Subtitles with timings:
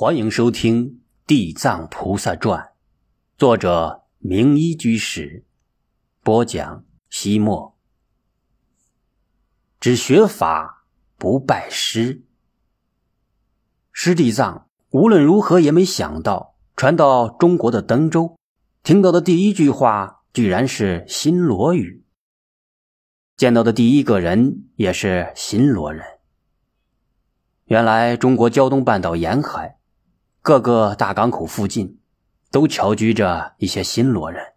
[0.00, 0.90] 欢迎收听
[1.26, 2.60] 《地藏菩萨传》，
[3.36, 5.44] 作者明一居士
[6.22, 6.84] 播讲。
[7.10, 7.76] 西莫
[9.80, 12.22] 只学法不拜师。
[13.90, 18.38] 师地藏无论如何也没想到，传到中国的登州，
[18.84, 22.04] 听到的第一句话居然是新罗语。
[23.36, 26.04] 见到的第一个人也是新罗人。
[27.64, 29.77] 原来中国胶东半岛沿海。
[30.48, 31.98] 各个大港口附近，
[32.50, 34.54] 都侨居着一些新罗人，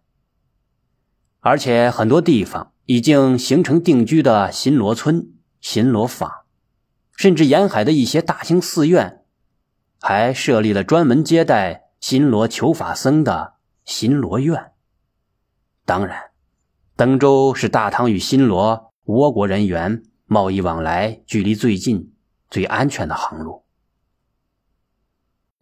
[1.40, 6.32] 而且很多地方已经形成定居的新罗村、新罗坊，
[7.14, 9.22] 甚至沿海的一些大型寺院，
[10.00, 14.72] 还设立了专门接待新罗求法僧的新罗院。
[15.84, 16.30] 当然，
[16.96, 22.14] 登州是大唐与新罗倭国人员贸易往来距离最近、
[22.48, 23.61] 最安全的航路。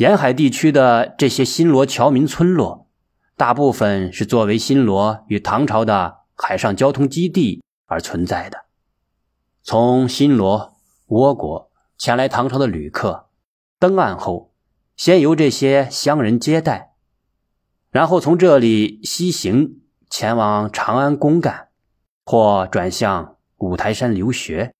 [0.00, 2.88] 沿海地区的这些新罗侨民村落，
[3.36, 8.64] 大部分是作为新罗与唐朝的海上交通基地而存在的。
[9.62, 10.72] 从新罗、
[11.08, 13.26] 倭国前来唐朝的旅客，
[13.78, 14.54] 登岸后，
[14.96, 16.94] 先由这些乡人接待，
[17.90, 21.68] 然后从这里西行前往长安公干，
[22.24, 24.74] 或转向五台山留学。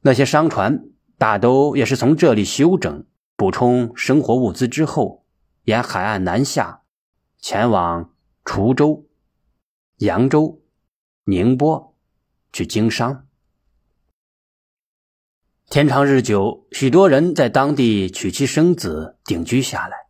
[0.00, 0.82] 那些商船
[1.16, 3.06] 大都也是从这里休整。
[3.36, 5.26] 补充生活物资之后，
[5.64, 6.82] 沿海岸南下，
[7.38, 9.06] 前往滁州、
[9.98, 10.62] 扬州、
[11.24, 11.94] 宁波
[12.50, 13.26] 去经商。
[15.68, 20.06] 天长日久，许多人在当地娶妻生子，定居下来，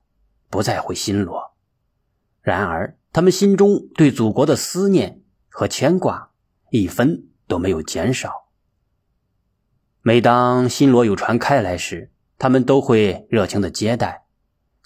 [0.48, 1.56] 不再回新罗。
[2.42, 6.30] 然而，他们心中对祖国的思念和牵挂
[6.70, 8.50] 一分都没有减少。
[10.02, 14.24] 每当新罗有船开来时，他们都会热情的接待，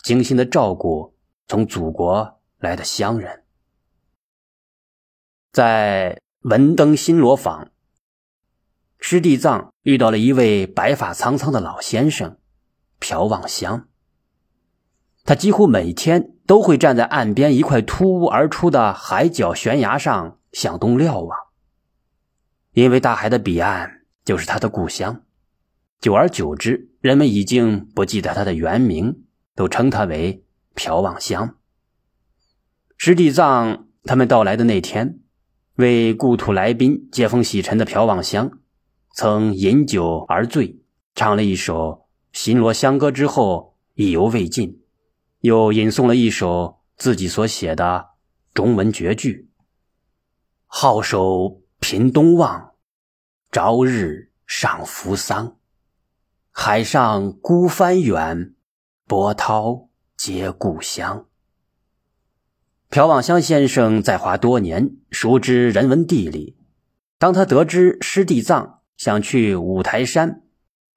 [0.03, 1.17] 精心的照顾
[1.49, 3.45] 从祖国来的乡人。
[5.53, 7.71] 在文登新罗坊，
[8.99, 12.39] 师弟藏遇到了一位白发苍苍的老先生，
[12.99, 13.89] 朴望乡。
[15.25, 21.39] 他几乎每天都会站在岸边一块突兀而出的海角悬崖上向东瞭望，
[22.73, 25.25] 因为大海的彼岸就是他的故乡。
[26.01, 29.25] 久而久之，人们已经不记得他的原名，
[29.55, 30.43] 都称他为
[30.75, 31.57] 朴望乡。
[32.97, 35.21] 师弟藏他们到来的那天，
[35.75, 38.51] 为故土来宾接风洗尘的朴望乡，
[39.13, 40.81] 曾饮酒而醉，
[41.15, 44.81] 唱了一首新罗乡歌之后，意犹未尽，
[45.41, 48.09] 又吟诵了一首自己所写的
[48.55, 49.51] 中文绝句
[50.65, 52.73] ：“号手频东望，
[53.53, 55.57] 朝日上扶桑。”
[56.53, 58.55] 海上孤帆远，
[59.07, 61.27] 波涛接故乡。
[62.89, 66.59] 朴望乡先生在华多年，熟知人文地理。
[67.19, 70.43] 当他得知师弟藏想去五台山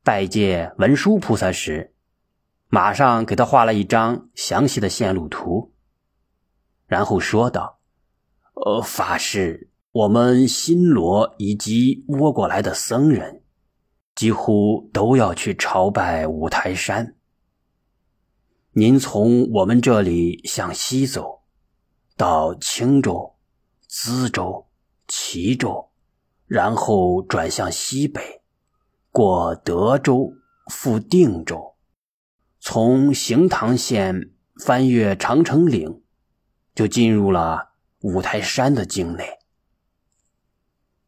[0.03, 1.93] 拜见文殊菩萨时，
[2.67, 5.73] 马上给他画了一张详细的线路图，
[6.87, 7.79] 然后说道
[8.55, 13.42] ：“呃，法师，我们新罗以及倭国来的僧人。”
[14.15, 17.15] 几乎都要去朝拜五台山。
[18.73, 21.43] 您从我们这里向西走，
[22.15, 23.35] 到青州、
[23.89, 24.67] 淄州、
[25.07, 25.91] 齐州，
[26.45, 28.41] 然后转向西北，
[29.11, 30.33] 过德州，
[30.71, 31.75] 赴定州，
[32.59, 34.31] 从行唐县
[34.63, 36.03] 翻越长城岭，
[36.75, 39.39] 就进入了五台山的境内。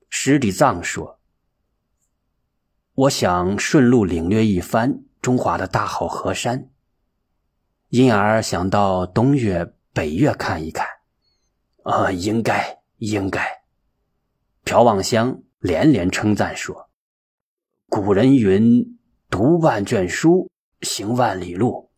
[0.09, 1.19] 十里藏说。
[2.95, 6.69] 我想顺路领略一番中华的大好河山，
[7.89, 10.87] 因而想到东岳、北岳看一看。
[11.83, 13.63] 啊，应该，应该。
[14.63, 16.89] 朴望乡连连称赞说
[17.89, 18.97] ：“古人云，
[19.29, 20.49] 读万卷书，
[20.81, 21.91] 行万里路。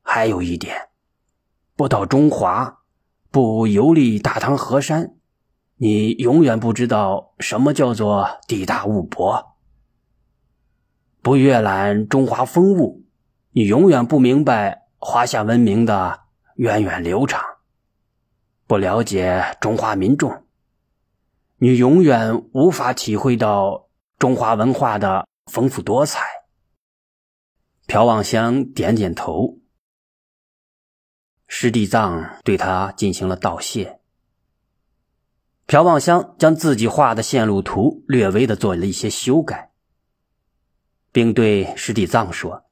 [0.00, 0.88] 还有一点，
[1.76, 2.78] 不到中华，
[3.30, 5.14] 不游历大唐河山，
[5.76, 9.52] 你永远不知道什么叫做地大物博。”
[11.26, 13.04] 不阅览中华风物，
[13.50, 16.20] 你永远不明白华夏文明的
[16.54, 17.40] 源远流长；
[18.68, 20.44] 不了解中华民众，
[21.56, 23.88] 你永远无法体会到
[24.20, 26.24] 中华文化的丰富多彩。
[27.88, 29.58] 朴望乡点点头，
[31.48, 33.98] 师弟藏对他进行了道谢。
[35.66, 39.72] 朴望乡将自己画的线路图略微的做了一些修改。
[41.16, 42.66] 并对师弟藏说：“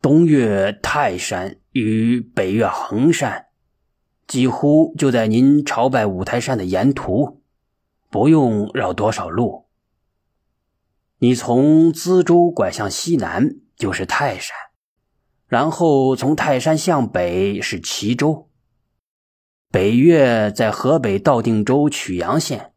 [0.00, 3.46] 东岳泰山与北岳衡山，
[4.28, 7.42] 几乎就在您朝拜五台山的沿途，
[8.08, 9.66] 不用绕多少路。
[11.18, 14.56] 你从资州拐向西南就是泰山，
[15.48, 18.48] 然后从泰山向北是齐州。
[19.72, 22.74] 北岳在河北道定州曲阳县，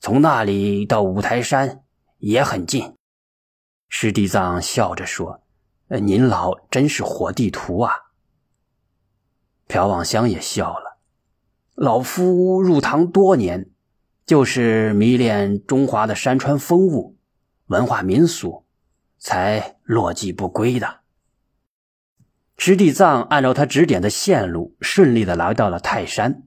[0.00, 1.84] 从那里到五台山
[2.18, 2.97] 也很近。
[3.88, 5.42] 师弟藏笑着说
[5.88, 7.92] ：“呃您老真是活地图啊。”
[9.66, 10.98] 朴望乡也笑了
[11.74, 13.70] ：“老夫入唐多年，
[14.24, 17.16] 就是迷恋中华的山川风物。”
[17.68, 18.64] 文化民俗，
[19.18, 21.00] 才落迹不归的。
[22.56, 26.44] 师弟藏按照他指点的线路，顺利的来到了泰山。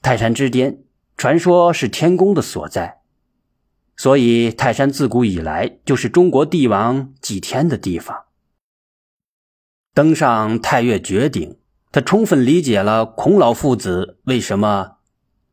[0.00, 0.82] 泰山之巅，
[1.18, 3.01] 传说是天宫的所在，
[4.02, 8.24] 所以泰山自古以来就是中国帝王祭天的地方。
[9.94, 11.60] 登上太岳绝顶，
[11.92, 14.96] 他充分理解了孔老父子为什么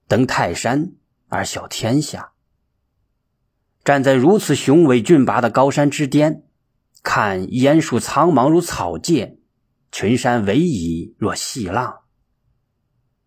[0.07, 0.93] 登泰山
[1.27, 2.31] 而小天下。
[3.83, 6.41] 站在如此雄伟峻拔的高山之巅，
[7.03, 9.37] 看烟树苍茫如草芥，
[9.91, 11.99] 群山逶迤若细浪。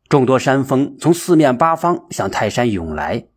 [0.08, 3.28] 众多山峰从四面八方向泰山涌来，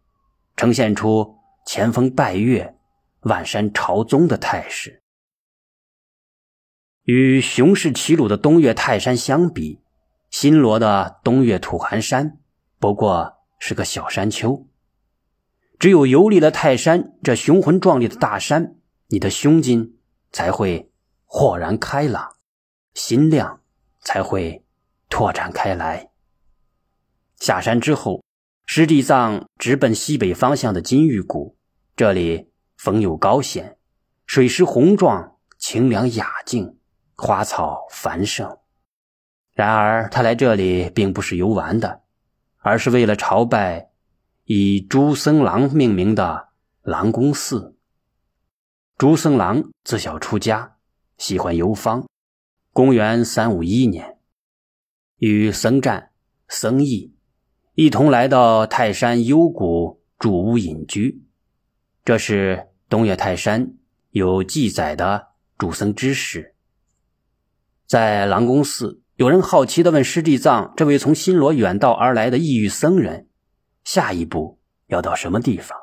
[0.57, 1.35] 呈现出
[1.65, 2.77] 前锋拜月、
[3.21, 5.01] 万山朝宗的态势。
[7.03, 9.81] 与雄势齐鲁的东岳泰山相比，
[10.29, 12.39] 新罗的东岳土寒山
[12.79, 14.67] 不过是个小山丘。
[15.77, 18.75] 只有游历了泰山这雄浑壮丽的大山，
[19.07, 19.97] 你的胸襟
[20.31, 20.91] 才会
[21.25, 22.37] 豁然开朗，
[22.93, 23.61] 心量
[23.99, 24.63] 才会
[25.09, 26.09] 拓展开来。
[27.37, 28.23] 下山之后，
[28.65, 31.55] 师弟藏直奔西北方向的金玉谷，
[31.95, 33.77] 这里逢有高险，
[34.25, 36.77] 水势宏壮，清凉雅静，
[37.15, 38.57] 花草繁盛。
[39.53, 42.01] 然而，他来这里并不是游玩的，
[42.57, 43.91] 而是为了朝拜。
[44.47, 46.49] 以朱僧郎命名的
[46.83, 47.77] 郎公寺。
[48.95, 50.75] 朱僧郎自小出家，
[51.17, 52.05] 喜欢游方。
[52.71, 54.19] 公元三五一年，
[55.17, 56.11] 与僧占、
[56.47, 57.14] 僧义
[57.75, 61.21] 一同来到泰山幽谷住屋隐居。
[62.05, 63.73] 这是东岳泰山
[64.11, 65.27] 有记载的
[65.57, 66.55] 主僧之事。
[67.85, 73.27] 在郎公寺，有人好奇地问师弟藏：“这位从新罗远道而来的异域僧人。”
[73.83, 74.57] 下一步
[74.87, 75.77] 要到什么地方？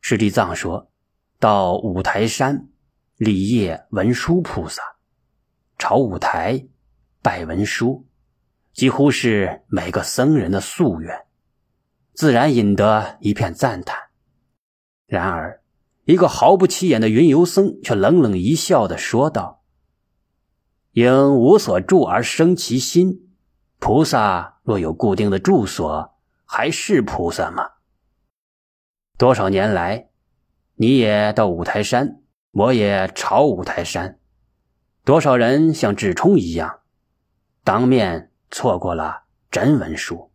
[0.00, 0.90] 师弟藏说
[1.38, 2.66] ：“到五台山
[3.18, 4.82] 礼谒文殊菩萨，
[5.76, 6.66] 朝五台
[7.20, 8.06] 拜文殊，
[8.78, 11.26] 几乎是每个僧人的夙愿，
[12.14, 13.98] 自然引得一片赞叹。
[15.04, 15.64] 然而，
[16.04, 19.64] 一个毫不起眼的云游僧却冷冷一笑的说道
[20.94, 23.28] ：‘因无所住而生其心，
[23.80, 26.14] 菩萨若有固定的住所。’”
[26.46, 27.68] 还是菩萨吗？
[29.18, 30.08] 多少年来，
[30.76, 32.22] 你也到五台山，
[32.52, 34.20] 我也朝五台山，
[35.04, 36.78] 多少人像智冲一样，
[37.64, 40.30] 当面错过了真文书。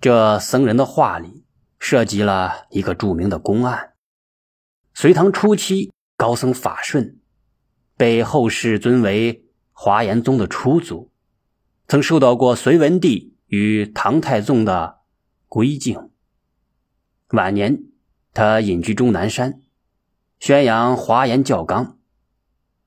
[0.00, 1.44] 这僧人的话里
[1.78, 3.94] 涉及了一个著名的公案：
[4.94, 7.20] 隋唐初期，高僧法顺
[7.96, 11.10] 被后世尊为华严宗的初祖，
[11.88, 14.96] 曾受到过隋文帝与唐太宗的。
[15.48, 16.10] 归敬。
[17.28, 17.84] 晚年，
[18.34, 19.62] 他隐居终南山，
[20.40, 21.98] 宣扬华严教纲。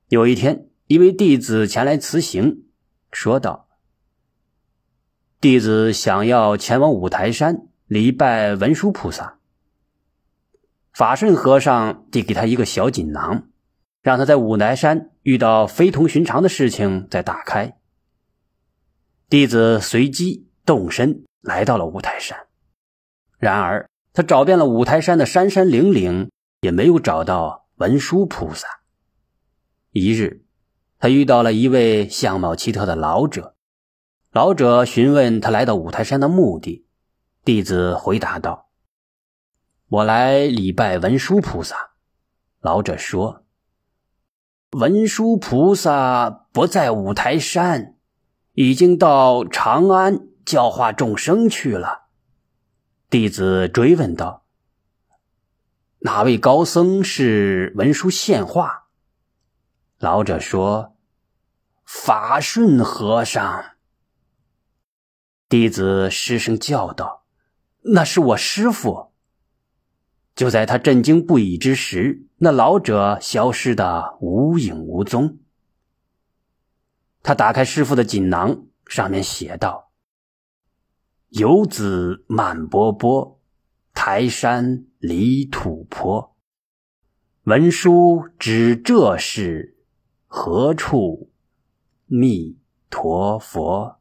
[0.10, 2.66] 有一天，一位弟子前来辞行，
[3.12, 3.69] 说道
[5.42, 9.40] ：“弟子想要前往五台山礼拜文殊菩萨。”
[10.92, 13.48] 法顺和尚递给他一个小锦囊，
[14.02, 17.78] 让他在五台山遇到非同寻常的事情再打开。
[19.30, 22.48] 弟子随机动身来到了五台山。
[23.38, 26.30] 然而，他找遍了五台山的山山岭岭，
[26.60, 28.68] 也没有找到文殊菩萨。
[29.92, 30.44] 一日，
[31.00, 33.56] 他遇到了一位相貌奇特的老者。
[34.32, 36.86] 老者询问他来到五台山的目的，
[37.44, 38.70] 弟子回答道
[39.90, 41.94] ：“我来礼拜文殊菩萨。”
[42.62, 43.44] 老者说
[44.78, 47.96] ：“文殊菩萨不在五台山，
[48.54, 52.10] 已经到长安教化众生去了。”
[53.10, 54.46] 弟子追问道
[56.02, 58.90] ：“哪位高僧是文殊现化？”
[59.98, 60.96] 老者说
[61.84, 63.66] ：“法顺和尚。”
[65.50, 67.26] 弟子失声叫道
[67.82, 69.14] ：“那是我师傅。”
[70.36, 75.40] 就在他震惊不已之时，那老者消失的无影无踪。
[77.24, 79.92] 他打开师傅的锦囊，上面写道
[81.30, 83.42] ：“游子满波波，
[83.94, 86.38] 台山离土坡。
[87.46, 89.80] 文书指这是，
[90.28, 91.32] 何处
[92.06, 92.60] 弥
[92.92, 93.99] 陀佛？”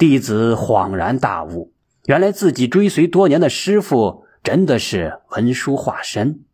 [0.00, 1.74] 弟子恍然大悟，
[2.06, 4.24] 原来自己追随多年的师傅。
[4.42, 6.46] 真的是文殊化身。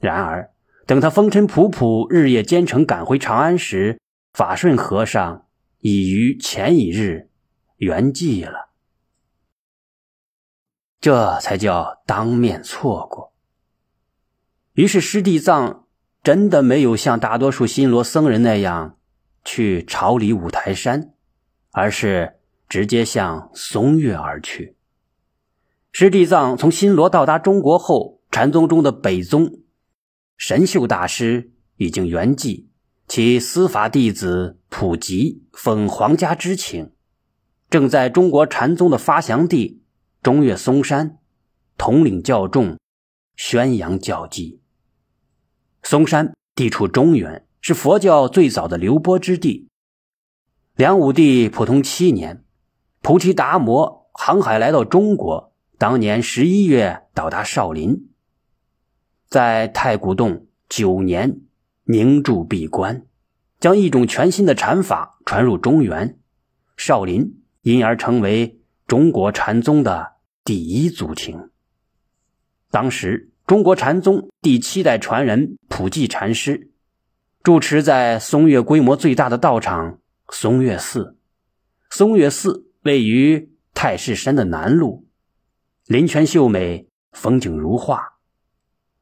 [0.00, 0.50] 然而，
[0.86, 4.00] 等他风尘仆仆、日夜兼程赶回长安时，
[4.32, 5.46] 法顺和尚
[5.78, 7.30] 已于前一日
[7.76, 8.70] 圆寂了。
[11.00, 13.32] 这才叫当面错过。
[14.72, 15.86] 于是，师弟藏
[16.24, 18.98] 真的没有像大多数新罗僧人那样
[19.44, 21.14] 去朝礼五台山，
[21.70, 24.76] 而是直接向松岳而去。
[25.92, 29.60] 师弟藏从新罗到达中国后，禅宗中的北宗
[30.36, 32.66] 神秀大师已经圆寂，
[33.08, 36.92] 其司法弟子普吉奉皇家之请，
[37.70, 39.82] 正在中国禅宗的发祥地
[40.22, 41.18] 中岳嵩山
[41.78, 42.76] 统领教众，
[43.36, 44.60] 宣扬教基。
[45.82, 49.68] 嵩山地处中原，是佛教最早的流播之地。
[50.74, 52.44] 梁武帝普通七年，
[53.06, 55.52] 菩提达摩航海来到中国。
[55.78, 58.08] 当年十一月到达少林，
[59.28, 61.42] 在太古洞九年
[61.84, 63.06] 凝住闭关，
[63.60, 66.18] 将一种全新的禅法传入中原，
[66.76, 68.58] 少林因而成为
[68.88, 71.50] 中国禅宗的第一祖庭。
[72.72, 76.72] 当时，中国禅宗第七代传人普济禅师
[77.44, 81.16] 住持在松岳规模最大的道场松岳寺。
[81.88, 85.04] 松岳寺位于太师山的南麓。
[85.86, 88.20] 林泉秀美，风景如画。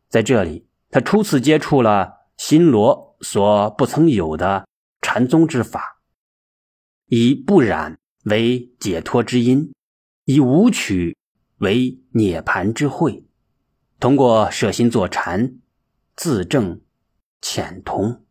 [0.09, 4.67] 在这里，他初次接触了新罗所不曾有的
[5.03, 6.01] 禅宗之法，
[7.07, 9.73] 以不染为解脱之因，
[10.25, 11.17] 以无取
[11.59, 13.27] 为涅盘之慧。
[14.01, 15.59] 通过摄心坐禅，
[16.17, 16.81] 自证
[17.41, 18.25] 浅通。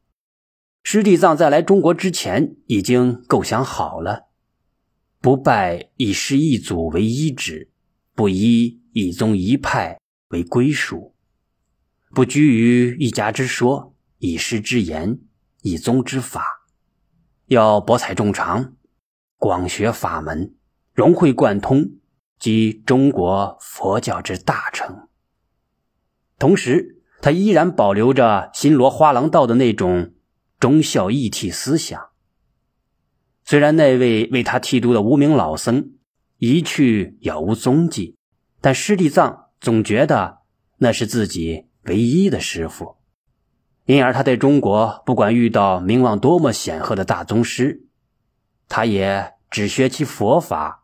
[0.84, 4.30] 师弟藏在来中国之前，已经构想好了，
[5.24, 7.72] 不拜以师一祖为依止。
[8.14, 11.16] 不依一宗一派为归属，
[12.14, 15.18] 不拘于一家之说、以师之言、
[15.62, 16.46] 以宗之法，
[17.46, 18.74] 要博采众长，
[19.38, 20.54] 广学法门，
[20.94, 21.94] 融会贯通，
[22.38, 25.08] 即中国佛教之大成。
[26.38, 30.14] 同时，他依然保留着新罗花廊道的那种
[30.60, 32.10] 忠孝义体思想。
[33.46, 35.92] 虽然那位为他剃度的无名老僧。
[36.40, 38.18] 一去杳无踪迹，
[38.60, 40.40] 但师弟藏总觉得
[40.80, 42.98] 那是自己唯一的师傅，
[43.86, 47.86] 因而他在中国不管遇到名望多么显赫的大宗师，
[48.68, 50.84] 他也只学其佛法，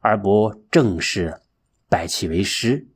[0.00, 1.42] 而不正式
[1.88, 2.88] 拜其为师。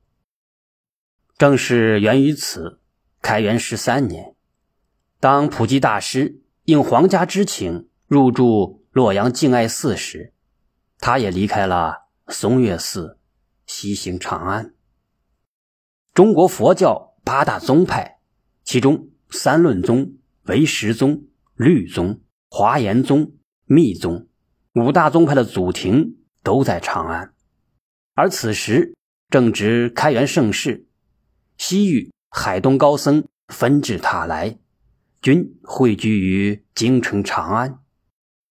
[1.38, 2.80] 正是源于此，
[3.20, 4.34] 开元十三年，
[5.20, 10.32] 当普济大师应皇家之请入住洛阳敬爱寺时。
[10.98, 13.18] 他也离开了嵩岳寺，
[13.66, 14.72] 西行长安。
[16.14, 18.20] 中国佛教八大宗派，
[18.62, 21.24] 其中三论宗、唯识宗、
[21.56, 23.32] 律宗、华严宗、
[23.64, 24.28] 密宗
[24.74, 27.34] 五大宗派的祖庭都在长安。
[28.14, 28.94] 而此时
[29.28, 30.86] 正值开元盛世，
[31.56, 34.58] 西域海东高僧纷至沓来，
[35.20, 37.80] 均汇聚于京城长安，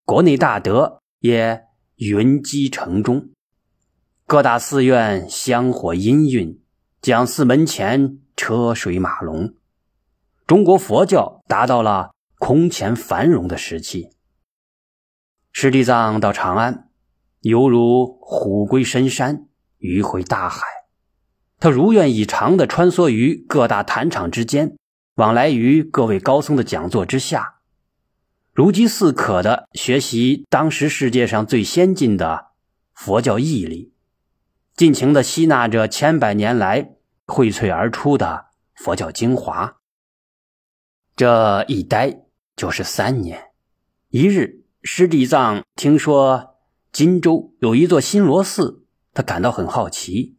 [0.05, 1.63] 国内大德也。
[2.03, 3.29] 云集城中，
[4.25, 6.58] 各大寺院香火氤氲，
[7.00, 9.53] 讲寺门前车水马龙，
[10.48, 14.10] 中国佛教达到了空前繁荣的时期。
[15.51, 16.89] 师弟藏到长安，
[17.41, 19.46] 犹如虎归深山，
[19.77, 20.65] 鱼回大海。
[21.60, 24.75] 他如愿以偿地穿梭于各大坛场之间，
[25.17, 27.61] 往来于各位高僧的讲座之下。
[28.62, 32.50] 如饥似渴的学习当时世界上最先进的
[32.94, 33.91] 佛教义理，
[34.75, 36.91] 尽情的吸纳着千百年来
[37.25, 39.77] 荟萃而出的佛教精华。
[41.15, 42.20] 这一待
[42.56, 43.46] 就是三年。
[44.10, 46.58] 一日，师弟藏听说
[46.91, 50.38] 荆州有一座新罗寺，他感到很好奇：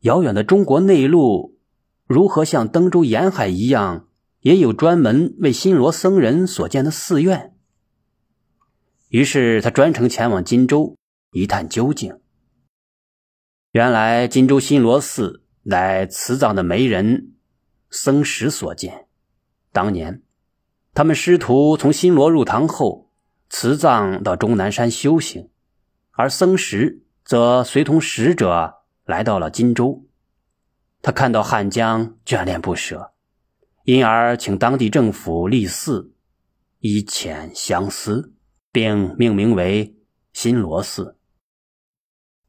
[0.00, 1.58] 遥远的中国内陆，
[2.06, 4.08] 如何像登州沿海一样？
[4.42, 7.54] 也有专门为新罗僧人所建的寺院，
[9.08, 10.96] 于是他专程前往荆州
[11.30, 12.18] 一探究竟。
[13.70, 17.34] 原来，荆州新罗寺乃慈藏的媒人
[17.88, 19.06] 僧石所建。
[19.70, 20.22] 当年，
[20.92, 23.12] 他们师徒从新罗入唐后，
[23.48, 25.50] 慈藏到终南山修行，
[26.10, 30.04] 而僧石则随同使者来到了荆州。
[31.00, 33.11] 他看到汉江，眷恋不舍，
[33.84, 36.12] 因而请当地政府立寺，
[36.78, 38.32] 以遣相思，
[38.70, 39.96] 并命名为
[40.32, 41.18] 新罗寺。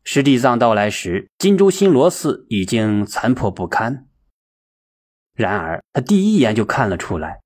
[0.04, 4.08] 师弟藏到来时，金州新罗寺已经残破不堪。
[5.34, 7.42] 然而，他第一眼就看了出来，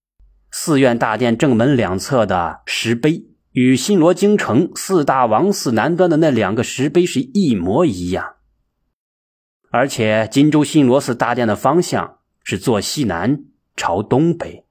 [0.52, 8.36] 寺院大殿正门两侧的石碑与新罗京城四大王寺南端的那两个石碑是一模一样。
[9.70, 13.46] 而且，金州新罗寺大殿的方向是坐西南
[13.78, 14.66] 朝东北，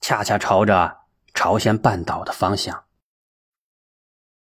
[0.00, 0.98] 恰恰朝着
[1.32, 2.84] 朝鲜半岛的方向。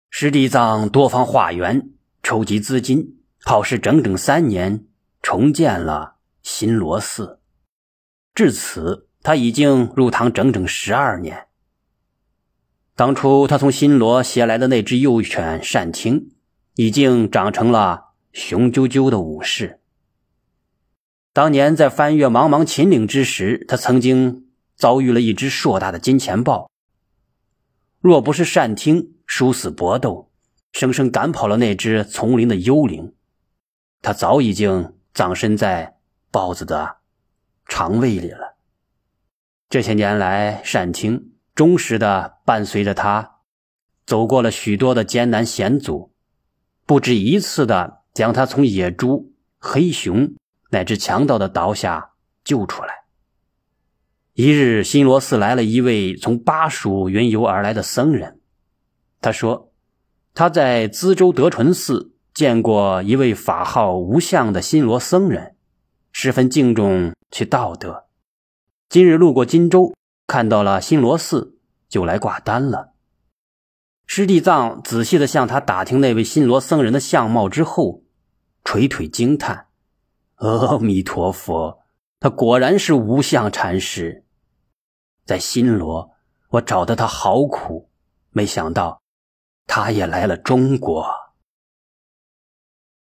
[0.08, 1.90] 师弟藏多方化缘，
[2.22, 4.86] 筹集资金，耗时整整三年，
[5.20, 7.40] 重建了新罗寺。
[8.34, 11.48] 至此，他已经入唐整整十二年。
[12.94, 16.30] 当初他从新罗携来的那只幼犬善听，
[16.76, 18.12] 已经长成了。
[18.32, 19.81] 雄赳赳的武士。
[21.32, 26.70] 当年在翻越茫茫秦岭之时，他曾经遭遇了一只硕大的金钱豹。
[28.00, 30.30] 若不是善听殊死搏斗，
[30.72, 33.14] 生生赶跑了那只丛林的幽灵，
[34.02, 35.96] 他早已经葬身在
[36.30, 36.96] 豹子的
[37.66, 38.56] 肠胃里了。
[39.70, 43.36] 这些年来，善听忠实的伴随着他，
[44.04, 46.12] 走过了许多的艰难险阻，
[46.84, 48.02] 不止一次的。
[48.12, 50.34] 将他从野猪、黑熊
[50.72, 52.12] 乃至强盗的刀下
[52.42, 53.04] 救出来。
[54.34, 58.40] 一日，新罗寺来了一位从巴蜀云游而来的僧人。
[59.20, 59.70] 他说，
[60.34, 65.54] 他在资州德淳寺见过一位法号无相的新罗僧人，
[66.10, 68.06] 十分敬重其道德。
[68.88, 69.94] 今日路过荆州，
[70.26, 71.58] 看到了新罗寺，
[71.90, 72.94] 就来挂单了。
[74.06, 78.02] 师弟藏仔细的向他打听那位新罗僧人的相貌之后，
[78.64, 79.66] 垂腿惊叹
[80.42, 81.78] ：“阿弥陀佛，
[82.18, 84.24] 他果然是无相禅师。
[85.24, 86.10] 在新罗，
[86.48, 87.88] 我找的他好苦，
[88.30, 89.00] 没想到
[89.68, 91.06] 他也来了中国。”